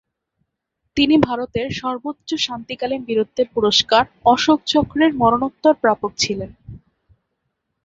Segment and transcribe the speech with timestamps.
[0.97, 6.51] তিনি ভারতের সর্বোচ্চ শান্তিকালীন বীরত্বের পুরস্কার অশোক চক্রের মরণোত্তর প্রাপক ছিলেন।